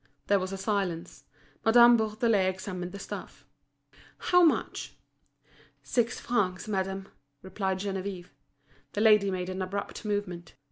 [0.25, 1.25] There was a silence.
[1.63, 3.45] Madame Bourdelais examined the stuff.
[4.17, 4.95] "How much?"
[5.83, 7.07] "Six francs, madame,"
[7.43, 8.29] replied Geneviève.
[8.93, 10.55] The lady made an abrupt movement.